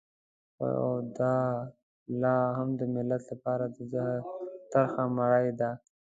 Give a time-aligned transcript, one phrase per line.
[0.55, 0.69] خو
[1.19, 1.35] دا
[2.21, 4.19] لا هم د ملت لپاره د زهر
[4.71, 5.69] ترخه مړۍ ده.